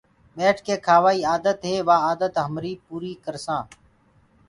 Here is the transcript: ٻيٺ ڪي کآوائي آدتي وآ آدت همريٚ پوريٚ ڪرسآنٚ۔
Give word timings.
ٻيٺ 0.35 0.57
ڪي 0.65 0.75
کآوائي 0.85 1.21
آدتي 1.35 1.73
وآ 1.87 1.95
آدت 2.11 2.33
همريٚ 2.45 2.81
پوريٚ 2.85 3.21
ڪرسآنٚ۔ 3.25 3.67